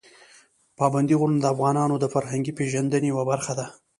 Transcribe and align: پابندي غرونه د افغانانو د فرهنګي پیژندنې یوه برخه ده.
پابندي 0.77 1.15
غرونه 1.19 1.39
د 1.41 1.45
افغانانو 1.53 1.95
د 1.99 2.05
فرهنګي 2.13 2.51
پیژندنې 2.59 3.07
یوه 3.11 3.23
برخه 3.31 3.53
ده. 3.59 3.65